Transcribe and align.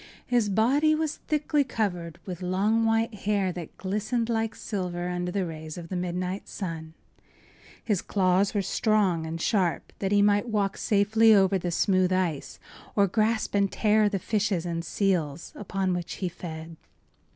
His 0.25 0.49
body 0.49 0.95
was 0.95 1.17
thickly 1.27 1.63
covered 1.63 2.17
with 2.25 2.41
long, 2.41 2.85
white 2.87 3.13
hair 3.13 3.51
that 3.51 3.77
glistened 3.77 4.29
like 4.29 4.55
silver 4.55 5.07
under 5.09 5.31
the 5.31 5.45
rays 5.45 5.77
of 5.77 5.89
the 5.89 5.95
midnight 5.95 6.47
sun. 6.49 6.95
His 7.83 8.01
claws 8.01 8.55
were 8.55 8.63
strong 8.63 9.27
and 9.27 9.39
sharp, 9.39 9.93
that 9.99 10.11
he 10.11 10.23
might 10.23 10.49
walk 10.49 10.75
safely 10.75 11.35
over 11.35 11.59
the 11.59 11.69
smooth 11.69 12.11
ice 12.11 12.57
or 12.95 13.05
grasp 13.05 13.53
and 13.53 13.71
tear 13.71 14.09
the 14.09 14.17
fishes 14.17 14.65
and 14.65 14.83
seals 14.83 15.53
upon 15.55 15.93
which 15.93 16.13
he 16.13 16.29
fed. 16.29 16.77